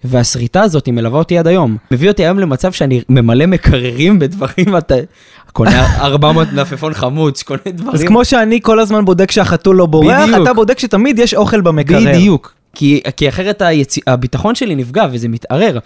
[0.04, 1.78] והשריטה הזאת היא מלווה אותי עד היום.
[1.92, 4.96] מביא אותי היום למצב שאני ממלא מקררים בדברים, אתה
[5.54, 7.94] קונה 400 נפפון חמוץ, קונה דברים.
[7.94, 10.42] אז כמו שאני כל הזמן בודק שהחתול לא בורח, בדיוק.
[10.44, 12.00] אתה בודק שתמיד יש אוכל במקרר.
[12.00, 12.54] בדיוק.
[12.76, 13.96] כי, כי אחרת היצ...
[14.08, 15.78] הביטחון שלי נפגע וזה מתערער.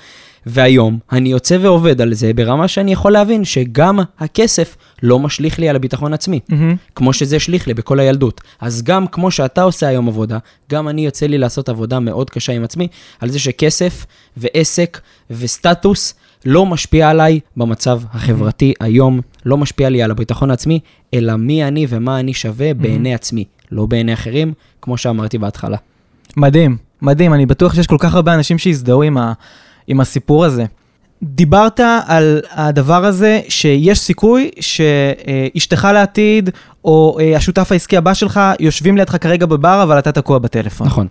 [0.46, 5.70] והיום אני יוצא ועובד על זה ברמה שאני יכול להבין שגם הכסף לא משליך לי
[5.70, 6.40] על הביטחון עצמי.
[6.50, 6.76] מהמם.
[6.96, 8.42] כמו שזה השליך לי בכל הילדות.
[8.60, 10.38] אז גם כמו שאתה עושה היום עבודה,
[10.72, 12.88] גם אני יוצא לי לעשות עבודה מאוד קשה עם עצמי,
[13.20, 14.06] על זה שכסף
[14.38, 15.02] ועסק
[15.32, 16.14] וסטטוס
[16.46, 20.80] לא משפיע עליי במצב החברתי היום, לא משפיע לי על הביטחון העצמי,
[21.14, 25.78] אלא מי אני ומה אני שווה בעיני עצמי, לא בעיני אחרים, כמו שאמרתי בהתחלה.
[26.38, 29.34] מדהים, מדהים, אני בטוח שיש כל כך הרבה אנשים שהזדהו עם, ה,
[29.92, 30.66] עם הסיפור הזה.
[31.24, 36.50] דיברת על הדבר הזה שיש סיכוי שאשתך לעתיד,
[36.86, 40.88] או אה, השותף העסקי הבא שלך, יושבים לידך כרגע בבר, אבל אתה תקוע בטלפון.
[40.88, 41.08] נכון.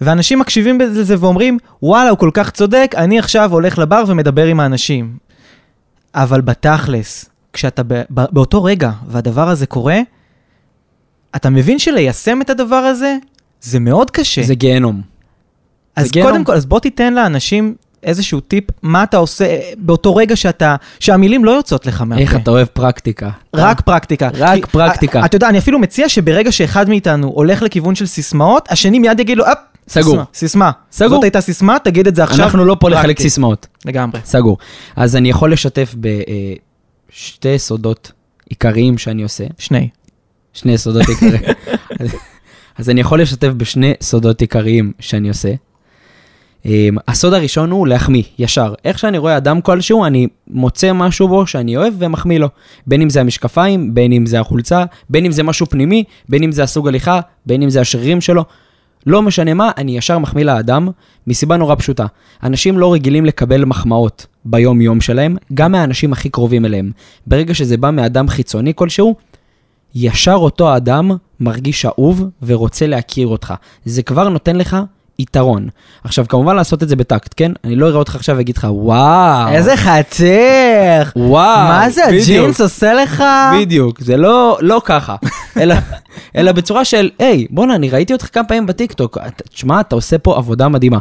[0.00, 4.60] ואנשים מקשיבים לזה ואומרים, וואלה, הוא כל כך צודק, אני עכשיו הולך לבר ומדבר עם
[4.60, 5.16] האנשים.
[6.14, 9.98] אבל בתכלס, כשאתה ב- באותו רגע, והדבר הזה קורה,
[11.36, 13.16] אתה מבין שליישם את הדבר הזה,
[13.60, 14.42] זה מאוד קשה.
[14.42, 15.13] זה גיהנום.
[15.96, 16.32] אז זה גיהנום.
[16.32, 19.46] קודם כל, אז בוא תיתן לאנשים איזשהו טיפ, מה אתה עושה
[19.78, 22.22] באותו רגע שאתה, שהמילים לא יוצאות לך מהפה.
[22.22, 23.30] איך אתה אוהב פרקטיקה.
[23.54, 24.30] רק פרקטיקה.
[24.34, 25.24] רק כי- פרקטיקה.
[25.24, 29.38] אתה יודע, אני אפילו מציע שברגע שאחד מאיתנו הולך לכיוון של סיסמאות, השני מיד יגיד
[29.38, 30.18] לו, אפ, סגור.
[30.34, 30.70] סיסמה.
[30.92, 31.10] סגור.
[31.10, 32.44] זאת הייתה סיסמה, תגיד את זה עכשיו.
[32.44, 33.22] אנחנו לא פה לחלק פרקטי.
[33.22, 33.66] סיסמאות.
[33.84, 34.20] לגמרי.
[34.24, 34.58] סגור.
[34.96, 35.94] אז אני יכול לשתף
[37.10, 38.12] בשתי סודות
[38.50, 39.44] עיקריים שאני עושה.
[39.58, 39.88] שני.
[40.52, 41.42] שני סודות עיקריים.
[42.00, 42.14] אז-
[42.78, 45.52] אז אני יכול לשתף בשני סודות עיקריים שאני עושה.
[46.64, 46.66] Um,
[47.08, 48.74] הסוד הראשון הוא להחמיא, ישר.
[48.84, 52.48] איך שאני רואה אדם כלשהו, אני מוצא משהו בו שאני אוהב ומחמיא לו.
[52.86, 56.52] בין אם זה המשקפיים, בין אם זה החולצה, בין אם זה משהו פנימי, בין אם
[56.52, 58.44] זה הסוג הליכה, בין אם זה השרירים שלו.
[59.06, 60.88] לא משנה מה, אני ישר מחמיא לאדם,
[61.26, 62.06] מסיבה נורא פשוטה.
[62.42, 66.90] אנשים לא רגילים לקבל מחמאות ביום-יום שלהם, גם מהאנשים הכי קרובים אליהם.
[67.26, 69.14] ברגע שזה בא מאדם חיצוני כלשהו,
[69.94, 73.54] ישר אותו אדם מרגיש אהוב ורוצה להכיר אותך.
[73.84, 74.76] זה כבר נותן לך
[75.18, 75.68] יתרון.
[76.04, 77.52] עכשיו, כמובן לעשות את זה בטקט, כן?
[77.64, 81.02] אני לא אראה אותך עכשיו ואגיד לך, וואו, איזה חצר!
[81.16, 83.24] וואו, מה זה בדיוק, הג'ינס עושה לך?
[83.60, 85.16] בדיוק, זה לא, לא ככה,
[85.60, 85.74] אלא,
[86.36, 89.18] אלא בצורה של, היי, בואנה, אני ראיתי אותך כמה פעמים בטיקטוק,
[89.50, 90.98] תשמע, אתה עושה פה עבודה מדהימה.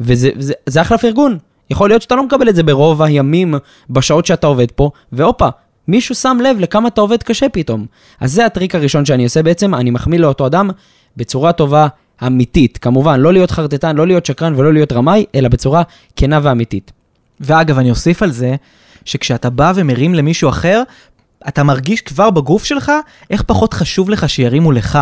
[0.00, 1.38] וזה זה, זה אחלה פרגון.
[1.70, 3.54] יכול להיות שאתה לא מקבל את זה ברוב הימים,
[3.90, 5.48] בשעות שאתה עובד פה, והופה,
[5.88, 7.86] מישהו שם לב לכמה אתה עובד קשה פתאום.
[8.20, 10.70] אז זה הטריק הראשון שאני עושה בעצם, אני מחמיא לאותו אדם
[11.16, 11.86] בצורה טובה,
[12.26, 12.78] אמיתית.
[12.78, 15.82] כמובן, לא להיות חרטטן, לא להיות שקרן ולא להיות רמאי, אלא בצורה
[16.16, 16.92] כנה ואמיתית.
[17.40, 18.54] ואגב, אני אוסיף על זה,
[19.04, 20.82] שכשאתה בא ומרים למישהו אחר,
[21.48, 22.92] אתה מרגיש כבר בגוף שלך
[23.30, 24.98] איך פחות חשוב לך שירימו לך.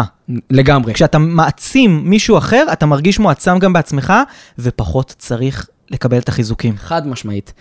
[0.51, 0.95] לגמרי.
[0.95, 4.13] כשאתה מעצים מישהו אחר, אתה מרגיש מועצם גם בעצמך,
[4.59, 6.75] ופחות צריך לקבל את החיזוקים.
[6.77, 7.53] חד משמעית.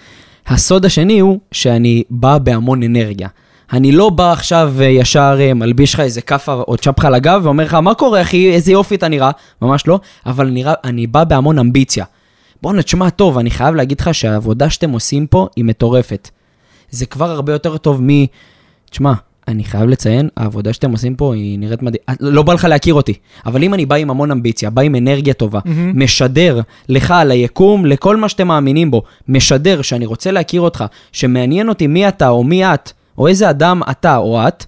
[0.47, 3.27] הסוד השני הוא שאני בא בהמון אנרגיה.
[3.73, 7.41] אני לא בא עכשיו אה, ישר אה, מלביש לך איזה כאפה או צ'פחה על הגב
[7.43, 11.23] ואומר לך, מה קורה אחי, איזה יופי אתה נראה, ממש לא, אבל נראה, אני בא
[11.23, 12.05] בהמון אמביציה.
[12.61, 16.29] בואנה, תשמע טוב, אני חייב להגיד לך שהעבודה שאתם עושים פה היא מטורפת.
[16.89, 18.25] זה כבר הרבה יותר טוב מ...
[18.89, 19.13] תשמע,
[19.47, 22.01] אני חייב לציין, העבודה שאתם עושים פה היא נראית מדהים.
[22.19, 23.13] לא בא לך להכיר אותי,
[23.45, 26.03] אבל אם אני בא עם המון אמביציה, בא עם אנרגיה טובה, מהמם.
[26.03, 31.87] משדר לך, ליקום, לכל מה שאתם מאמינים בו, משדר שאני רוצה להכיר אותך, שמעניין אותי
[31.87, 34.65] מי אתה או מי את, או איזה אדם אתה או את,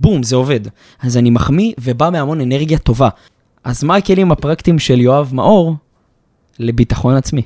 [0.00, 0.60] בום, זה עובד.
[1.02, 3.08] אז אני מחמיא ובא מהמון אנרגיה טובה.
[3.64, 5.74] אז מה הכלים הפרקטיים של יואב מאור
[6.58, 7.42] לביטחון עצמי?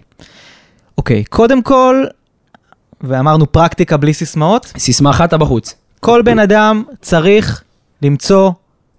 [0.99, 2.05] אוקיי, קודם כל,
[3.01, 5.75] ואמרנו פרקטיקה בלי סיסמאות, סיסמה אחת אתה בחוץ.
[6.01, 7.63] כל בן אדם צריך
[8.03, 8.51] למצוא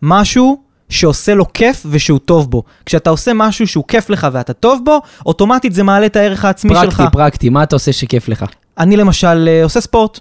[0.01, 2.63] משהו שעושה לו כיף ושהוא טוב בו.
[2.85, 6.75] כשאתה עושה משהו שהוא כיף לך ואתה טוב בו, אוטומטית זה מעלה את הערך העצמי
[6.75, 6.97] שלך.
[6.97, 8.45] פרקטי, פרקטי, מה אתה עושה שכיף לך?
[8.77, 10.19] אני למשל אה, עושה ספורט.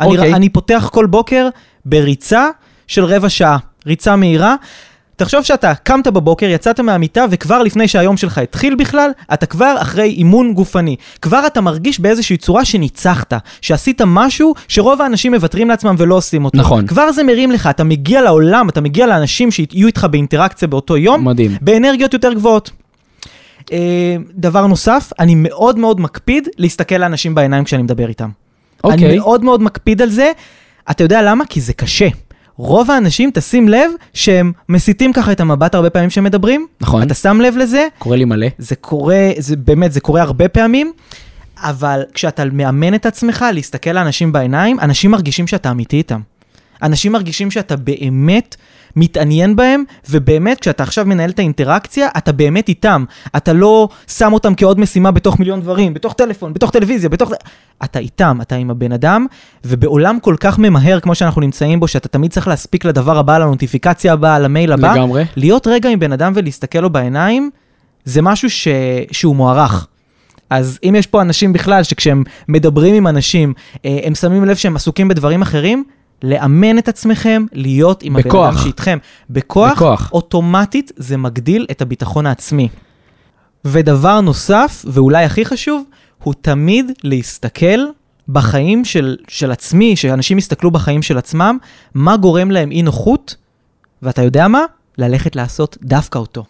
[0.00, 0.34] אני, אוקיי.
[0.34, 1.48] אני פותח כל בוקר
[1.84, 2.48] בריצה
[2.86, 4.54] של רבע שעה, ריצה מהירה.
[5.16, 10.08] תחשוב שאתה קמת בבוקר, יצאת מהמיטה, וכבר לפני שהיום שלך התחיל בכלל, אתה כבר אחרי
[10.08, 10.96] אימון גופני.
[11.22, 16.58] כבר אתה מרגיש באיזושהי צורה שניצחת, שעשית משהו שרוב האנשים מוותרים לעצמם ולא עושים אותו.
[16.58, 16.86] נכון.
[16.86, 21.24] כבר זה מרים לך, אתה מגיע לעולם, אתה מגיע לאנשים שיהיו איתך באינטראקציה באותו יום,
[21.24, 21.56] מדהים.
[21.60, 22.70] באנרגיות יותר גבוהות.
[23.72, 28.28] אה, דבר נוסף, אני מאוד מאוד מקפיד להסתכל לאנשים בעיניים כשאני מדבר איתם.
[28.84, 29.18] אני אוקיי.
[29.18, 30.32] מאוד מאוד מקפיד על זה.
[30.90, 31.44] אתה יודע למה?
[31.46, 32.08] כי זה קשה.
[32.56, 36.66] רוב האנשים, תשים לב, שהם מסיטים ככה את המבט הרבה פעמים כשהם מדברים.
[36.80, 37.02] נכון.
[37.02, 37.86] אתה שם לב לזה?
[37.98, 38.46] קורה לי מלא.
[38.58, 40.92] זה קורה, זה באמת, זה קורה הרבה פעמים,
[41.58, 46.20] אבל כשאתה מאמן את עצמך להסתכל לאנשים בעיניים, אנשים מרגישים שאתה אמיתי איתם.
[46.82, 48.56] אנשים מרגישים שאתה באמת
[48.96, 53.04] מתעניין בהם, ובאמת, כשאתה עכשיו מנהל את האינטראקציה, אתה באמת איתם.
[53.36, 57.32] אתה לא שם אותם כעוד משימה בתוך מיליון דברים, בתוך טלפון, בתוך טלוויזיה, בתוך...
[57.84, 59.26] אתה איתם, אתה עם הבן אדם,
[59.64, 64.12] ובעולם כל כך ממהר כמו שאנחנו נמצאים בו, שאתה תמיד צריך להספיק לדבר הבא, לנוטיפיקציה
[64.12, 65.24] הבאה, למייל הבא, לגמרי.
[65.36, 67.50] להיות רגע עם בן אדם ולהסתכל לו בעיניים,
[68.04, 68.68] זה משהו ש...
[69.12, 69.86] שהוא מוערך.
[70.50, 73.52] אז אם יש פה אנשים בכלל שכשהם מדברים עם אנשים,
[73.84, 75.84] אה, הם שמים לב שהם עסוקים בדברים אחרים,
[76.22, 78.30] לאמן את עצמכם להיות עם הבן.
[78.30, 78.98] אדם שאיתכם.
[79.30, 80.10] בכוח, בכוח.
[80.12, 82.68] אוטומטית זה מגדיל את הביטחון העצמי.
[83.64, 85.84] ודבר נוסף, ואולי הכי חשוב,
[86.22, 87.80] הוא תמיד להסתכל
[88.28, 91.58] בחיים של, של עצמי, שאנשים יסתכלו בחיים של עצמם,
[91.94, 93.36] מה גורם להם אי נוחות,
[94.02, 94.60] ואתה יודע מה?
[94.98, 96.44] ללכת לעשות דווקא אותו.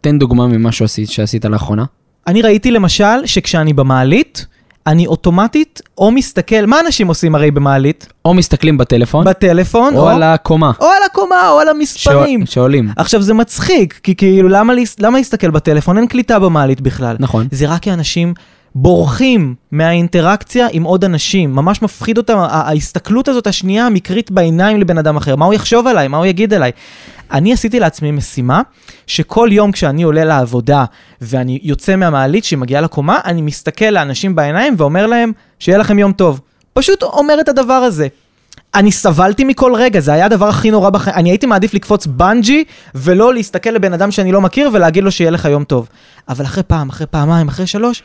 [0.00, 1.84] תן דוגמה ממשהו עשית, שעשית לאחרונה.
[2.26, 4.46] אני ראיתי למשל שכשאני במעלית,
[4.86, 8.08] אני אוטומטית או מסתכל, מה אנשים עושים הרי במעלית?
[8.24, 10.72] או מסתכלים בטלפון, בטלפון, או על הקומה.
[10.80, 12.38] או על הקומה, או על המספרים.
[12.40, 12.88] שואל- שעולים.
[12.96, 15.98] עכשיו זה מצחיק, כי כאילו למה, למה להסתכל בטלפון?
[15.98, 17.16] אין קליטה במעלית בכלל.
[17.20, 17.46] נכון.
[17.50, 18.34] זה רק כי אנשים
[18.74, 25.16] בורחים מהאינטראקציה עם עוד אנשים, ממש מפחיד אותם, ההסתכלות הזאת השנייה המקרית בעיניים לבן אדם
[25.16, 26.70] אחר, מה הוא יחשוב עליי, מה הוא יגיד עליי.
[27.32, 28.62] אני עשיתי לעצמי משימה,
[29.06, 30.84] שכל יום כשאני עולה לעבודה
[31.20, 36.12] ואני יוצא מהמעלית שהיא מגיעה לקומה, אני מסתכל לאנשים בעיניים ואומר להם, שיהיה לכם יום
[36.12, 36.40] טוב.
[36.72, 38.08] פשוט אומר את הדבר הזה.
[38.74, 41.16] אני סבלתי מכל רגע, זה היה הדבר הכי נורא בחיים.
[41.16, 42.64] אני הייתי מעדיף לקפוץ בנג'י,
[42.94, 45.88] ולא להסתכל לבן אדם שאני לא מכיר ולהגיד לו שיהיה לך יום טוב.
[46.28, 48.02] אבל אחרי פעם, אחרי פעמיים, אחרי שלוש,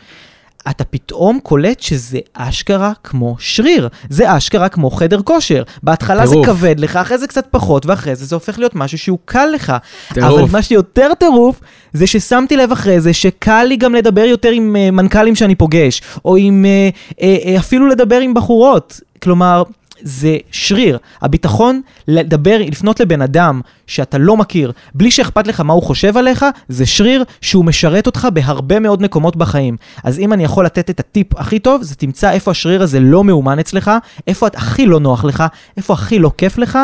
[0.70, 3.90] אתה פתאום קולט שזה אשכרה כמו שריר.
[4.10, 5.64] זה אשכרה כמו חדר כושר.
[5.84, 6.46] בהתחלה טירוף.
[6.48, 9.46] זה כבד לך, אחרי זה קצת פחות, ואחרי זה זה הופך להיות משהו שהוא קל
[9.54, 9.74] לך.
[10.14, 10.40] טירוף.
[10.40, 11.60] אבל מה שיותר טירוף,
[11.94, 16.02] זה ששמתי לב אחרי זה שקל לי גם לדבר יותר עם uh, מנכ"לים שאני פוגש,
[16.26, 19.00] או עם, uh, uh, uh, אפילו לדבר עם בחורות.
[19.24, 19.64] כלומר,
[20.02, 20.98] זה שריר.
[21.22, 26.46] הביטחון לדבר, לפנות לבן אדם שאתה לא מכיר, בלי שאכפת לך מה הוא חושב עליך,
[26.70, 29.78] זה שריר שהוא משרת אותך בהרבה מאוד מקומות בחיים.
[30.04, 33.24] אז אם אני יכול לתת את הטיפ הכי טוב, זה תמצא איפה השריר הזה לא
[33.24, 33.92] מאומן אצלך,
[34.28, 35.44] איפה את הכי לא נוח לך,
[35.78, 36.80] איפה הכי לא כיף לך,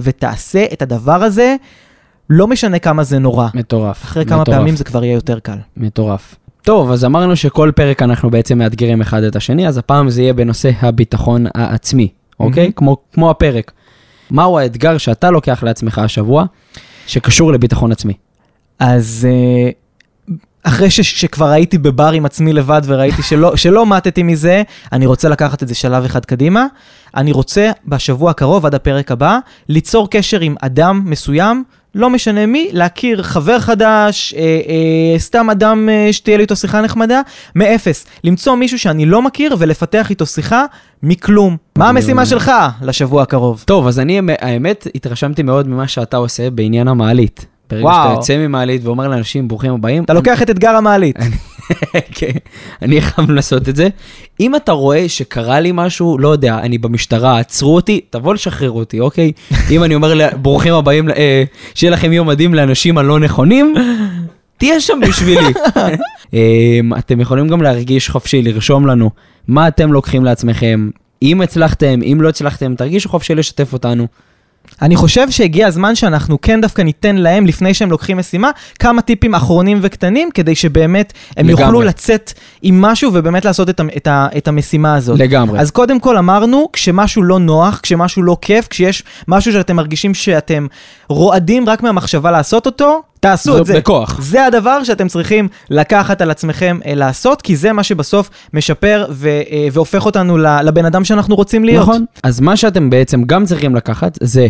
[0.00, 1.56] ותעשה את הדבר הזה,
[2.30, 3.48] לא משנה כמה זה נורא.
[3.54, 4.04] מטורף.
[4.04, 5.58] אחרי כמה מטורף, פעמים זה כבר יהיה יותר קל.
[5.76, 6.34] מטורף.
[6.62, 10.32] טוב, אז אמרנו שכל פרק אנחנו בעצם מאתגרים אחד את השני, אז הפעם זה יהיה
[10.32, 12.08] בנושא הביטחון העצמי,
[12.40, 12.62] אוקיי?
[12.62, 12.72] מהמם.
[12.72, 13.72] כמו, כמו הפרק.
[14.30, 16.44] מהו האתגר שאתה לוקח לעצמך השבוע,
[17.06, 18.12] שקשור לביטחון עצמי?
[18.78, 19.70] אז אה,
[20.62, 25.28] אחרי ש, שכבר הייתי בבר עם עצמי לבד וראיתי שלא, שלא מתתי מזה, אני רוצה
[25.28, 26.66] לקחת את זה שלב אחד קדימה.
[27.16, 31.64] אני רוצה בשבוע הקרוב, עד הפרק הבא, ליצור קשר עם אדם מסוים,
[31.96, 36.80] לא משנה מי, להכיר חבר חדש, אה, אה, סתם אדם אה, שתהיה לי איתו שיחה
[36.80, 37.20] נחמדה,
[37.54, 38.06] מאפס.
[38.24, 40.64] למצוא מישהו שאני לא מכיר ולפתח איתו שיחה
[41.02, 41.56] מכלום.
[41.78, 43.64] מה המשימה שלך לשבוע הקרוב?
[43.66, 47.46] טוב, אז אני, האמת, התרשמתי מאוד ממה שאתה עושה בעניין המעלית.
[47.70, 48.02] ברגע וואו.
[48.02, 51.16] שאתה יוצא ממעלית ואומר לאנשים ברוכים הבאים, אתה לוקח את אתגר המעלית.
[52.16, 52.32] כן,
[52.82, 53.88] אני חייב לעשות את זה.
[54.40, 59.00] אם אתה רואה שקרה לי משהו, לא יודע, אני במשטרה, עצרו אותי, תבוא לשחרר אותי,
[59.00, 59.32] אוקיי?
[59.70, 63.74] אם אני אומר ברוכים הבאים, אה, שיהיה לכם יום מדהים לאנשים הלא נכונים,
[64.58, 65.52] תהיה שם בשבילי.
[66.34, 69.10] אה, אתם יכולים גם להרגיש חופשי, לרשום לנו
[69.48, 70.88] מה אתם לוקחים לעצמכם.
[71.22, 74.06] אם הצלחתם, אם לא הצלחתם, תרגישו חופשי לשתף אותנו.
[74.82, 79.34] אני חושב שהגיע הזמן שאנחנו כן דווקא ניתן להם, לפני שהם לוקחים משימה, כמה טיפים
[79.34, 81.62] אחרונים וקטנים, כדי שבאמת הם לגמרי.
[81.62, 85.18] יוכלו לצאת עם משהו ובאמת לעשות את, ה- את, ה- את המשימה הזאת.
[85.18, 85.60] לגמרי.
[85.60, 90.66] אז קודם כל אמרנו, כשמשהו לא נוח, כשמשהו לא כיף, כשיש משהו שאתם מרגישים שאתם
[91.08, 93.76] רועדים רק מהמחשבה לעשות אותו, תעשו את זה.
[93.76, 94.20] בכוח.
[94.22, 99.28] זה הדבר שאתם צריכים לקחת על עצמכם אה, לעשות, כי זה מה שבסוף משפר ו-
[99.28, 101.82] אה, והופך אותנו לבן אדם שאנחנו רוצים להיות.
[101.82, 102.04] נכון.
[102.22, 104.48] אז מה שאתם בעצם גם צריכים לקחת זה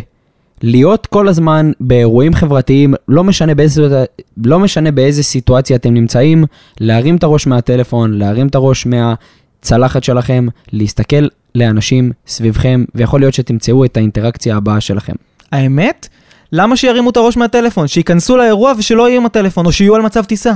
[0.63, 4.05] להיות כל הזמן באירועים חברתיים, לא משנה באיזה,
[4.45, 6.45] לא משנה באיזה סיטואציה אתם נמצאים,
[6.81, 13.85] להרים את הראש מהטלפון, להרים את הראש מהצלחת שלכם, להסתכל לאנשים סביבכם, ויכול להיות שתמצאו
[13.85, 15.15] את האינטראקציה הבאה שלכם.
[15.53, 16.09] האמת,
[16.53, 17.87] למה שירימו את הראש מהטלפון?
[17.87, 20.53] שייכנסו לאירוע ושלא יהיו עם הטלפון, או שיהיו על מצב טיסה.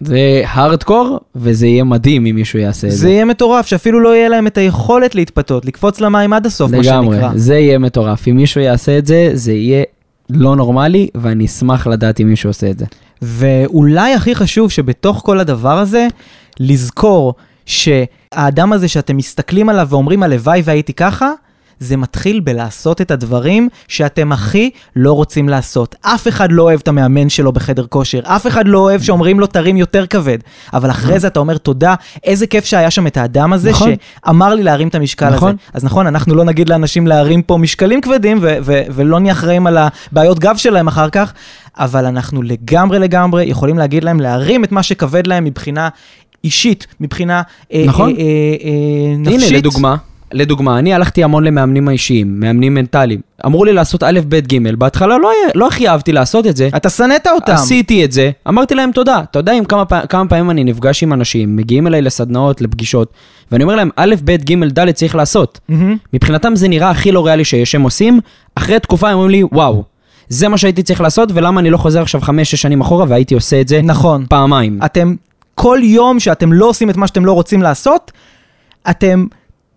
[0.00, 2.98] זה הארדקור, וזה יהיה מדהים אם מישהו יעשה את זה.
[2.98, 6.78] זה יהיה מטורף, שאפילו לא יהיה להם את היכולת להתפתות, לקפוץ למים עד הסוף, מה
[6.78, 7.30] לגמרי, שנקרא.
[7.34, 8.28] זה יהיה מטורף.
[8.28, 9.82] אם מישהו יעשה את זה, זה יהיה
[10.30, 12.84] לא נורמלי, ואני אשמח לדעת אם מישהו עושה את זה.
[13.22, 16.06] ואולי הכי חשוב שבתוך כל הדבר הזה,
[16.60, 17.34] לזכור
[17.66, 21.32] שהאדם הזה שאתם מסתכלים עליו ואומרים הלוואי והייתי ככה,
[21.80, 25.94] זה מתחיל בלעשות את הדברים שאתם הכי לא רוצים לעשות.
[26.00, 29.46] אף אחד לא אוהב את המאמן שלו בחדר כושר, אף אחד לא אוהב שאומרים לו
[29.46, 30.38] תרים יותר כבד,
[30.72, 33.90] אבל אחרי זה אתה אומר תודה, איזה כיף שהיה שם את האדם הזה נכון.
[34.24, 35.48] שאמר לי להרים את המשקל נכון.
[35.48, 35.58] הזה.
[35.74, 39.66] אז נכון, אנחנו לא נגיד לאנשים להרים פה משקלים כבדים ו- ו- ולא נהיה אחראים
[39.66, 41.32] על הבעיות גב שלהם אחר כך,
[41.78, 45.88] אבל אנחנו לגמרי לגמרי יכולים להגיד להם להרים את מה שכבד להם מבחינה
[46.44, 48.10] אישית, מבחינה אה, נכון.
[48.10, 49.48] אה, אה, אה, נפשית.
[49.50, 49.96] הנה, לדוגמה,
[50.32, 53.20] לדוגמה, אני הלכתי המון למאמנים האישיים, מאמנים מנטליים.
[53.46, 56.68] אמרו לי לעשות א', ב', ג', בהתחלה לא, לא הכי אהבתי לעשות את זה.
[56.76, 57.52] אתה שנאת אותם.
[57.52, 59.22] עשיתי את זה, אמרתי להם תודה.
[59.30, 63.12] אתה יודע, כמה, כמה פעמים אני נפגש עם אנשים, מגיעים אליי לסדנאות, לפגישות,
[63.52, 65.60] ואני אומר להם, א', ב', ג', ד' צריך לעשות.
[65.68, 65.96] מהמם.
[66.12, 68.20] מבחינתם זה נראה הכי לא ריאלי שיש, הם עושים,
[68.54, 69.84] אחרי תקופה הם אומרים לי, וואו,
[70.28, 73.60] זה מה שהייתי צריך לעשות, ולמה אני לא חוזר עכשיו חמש-שש שנים אחורה והייתי עושה
[73.60, 74.26] את זה נכון.
[74.28, 74.78] פעמיים.
[74.84, 75.14] אתם,
[75.54, 78.12] כל יום שאתם לא עושים את מה שאתם לא רוצים לעשות,
[78.90, 79.26] אתם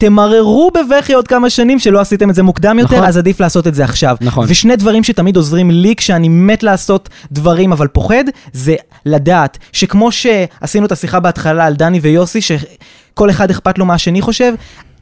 [0.05, 3.07] תמררו בבכי עוד כמה שנים שלא עשיתם את זה מוקדם יותר, נכון.
[3.07, 4.15] אז עדיף לעשות את זה עכשיו.
[4.21, 4.45] נכון.
[4.49, 10.85] ושני דברים שתמיד עוזרים לי כשאני מת לעשות דברים אבל פוחד, זה לדעת שכמו שעשינו
[10.85, 14.53] את השיחה בהתחלה על דני ויוסי, שכל אחד אכפת לו מה השני חושב,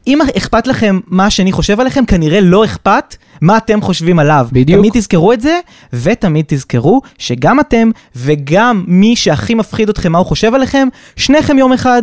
[0.06, 4.48] אם אכפת לכם מה השני חושב עליכם, כנראה לא אכפת מה אתם חושבים עליו.
[4.52, 4.78] בדיוק.
[4.78, 5.60] תמיד תזכרו את זה,
[5.92, 11.72] ותמיד תזכרו שגם אתם וגם מי שהכי מפחיד אתכם מה הוא חושב עליכם, שניכם יום
[11.72, 12.02] אחד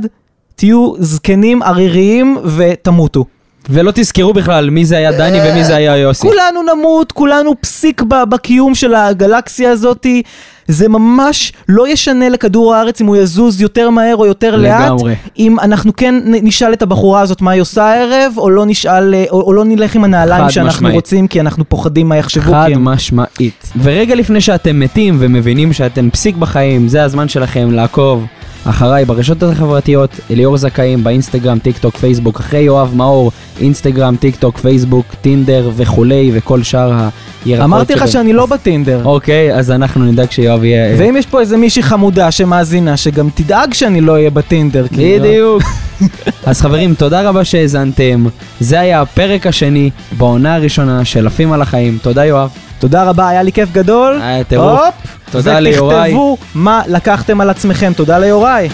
[0.60, 3.26] תהיו זקנים עריריים ותמותו.
[3.69, 6.28] ולא תזכרו בכלל מי זה היה דני ומי זה היה יוסי.
[6.28, 10.24] כולנו נמות, כולנו פסיק בקיום של הגלקסיה הזאתי.
[10.67, 14.86] זה ממש לא ישנה לכדור הארץ אם הוא יזוז יותר מהר או יותר לאט.
[14.86, 15.15] לגמרי.
[15.39, 19.26] אם אנחנו כן נשאל את הבחורה הזאת מה היא עושה הערב, או לא נשאל, אה,
[19.32, 20.95] או, או לא נלך עם הנעליים שאנחנו משמעית.
[20.95, 22.52] רוצים, כי אנחנו פוחדים מה יחשבו.
[22.52, 22.84] חד הם...
[22.84, 23.72] משמעית.
[23.82, 28.26] ורגע לפני שאתם מתים ומבינים שאתם פסיק בחיים, זה הזמן שלכם לעקוב
[28.65, 34.58] אחריי ברשתות החברתיות, אליאור זכאים באינסטגרם, טיק טוק, פייסבוק, אחרי יואב מאור, אינסטגרם, טיק טוק,
[34.58, 37.10] פייסבוק, טינדר וכולי, וכל שאר
[37.45, 37.63] הירקות.
[37.63, 38.08] אמרתי לך.
[38.08, 39.02] שאני לא בטינדר.
[39.06, 40.95] אוקיי, אז אנחנו נדאג שיואב יהיה...
[40.98, 44.88] ואם יש פה איזה מישהי חמודה שמאזינה, שגם תדאג שאני לא אהיה בטינדר.
[44.88, 45.26] כאילו.
[45.26, 45.63] בדיוק.
[46.45, 48.26] אז חברים, תודה רבה שהאזנתם.
[48.60, 51.98] זה היה הפרק השני בעונה הראשונה של עפים על החיים.
[52.02, 52.50] תודה יואב.
[52.80, 54.20] תודה רבה, היה לי כיף גדול.
[54.22, 54.80] היה טירוף.
[54.80, 54.96] הופ,
[55.32, 56.00] תודה ליוראי.
[56.00, 57.94] ותכתבו מה לקחתם על עצמכם.
[57.96, 58.70] תודה ליוראי.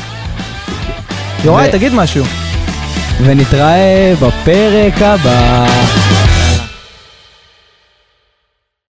[1.44, 2.26] יוראי, תגיד משהו.
[3.24, 5.66] ונתראה בפרק הבא.